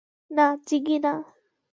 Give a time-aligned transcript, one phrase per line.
[0.31, 1.13] না, জিগি না।